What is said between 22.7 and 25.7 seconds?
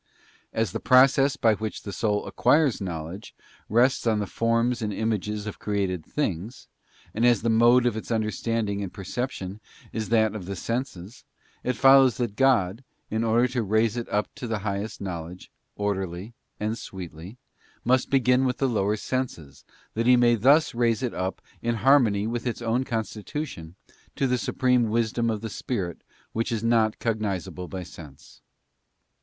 constitution to the supreme Wisdom of the